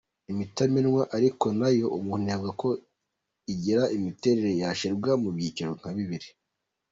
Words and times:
Imitamenwa 0.31 1.01
ariko 1.17 1.45
nayo 1.59 1.87
umuntu 1.97 2.25
yavuga 2.31 2.51
ko 2.61 2.69
igira 3.53 3.83
imiterere 3.97 4.51
yashyirwa 4.61 5.11
mu 5.21 5.29
byiciro 5.35 5.71
nka 5.79 5.91
bibiri. 5.97 6.27